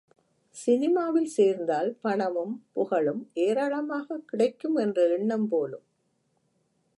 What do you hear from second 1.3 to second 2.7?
சேர்ந்தால் பணமும்